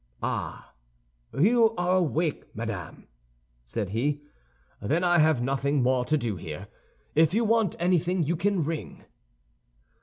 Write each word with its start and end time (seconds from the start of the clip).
"Ah, 0.23 0.73
you 1.31 1.75
are 1.75 1.97
awake, 1.97 2.45
madame," 2.55 3.03
he 3.05 3.07
said; 3.65 4.19
"then 4.81 5.03
I 5.03 5.19
have 5.19 5.43
nothing 5.43 5.83
more 5.83 6.05
to 6.05 6.17
do 6.17 6.37
here. 6.37 6.69
If 7.13 7.35
you 7.35 7.45
want 7.45 7.75
anything 7.77 8.23
you 8.23 8.35
can 8.35 8.63
ring." 8.63 9.05